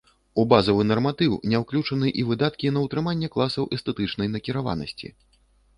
У 0.43 0.43
базавы 0.53 0.85
нарматыў 0.91 1.35
не 1.51 1.57
ўключаны 1.65 2.13
і 2.23 2.25
выдаткі 2.31 2.73
на 2.79 2.85
ўтрыманне 2.87 3.33
класаў 3.37 3.73
эстэтычнай 3.79 4.27
накіраванасці. 4.39 5.07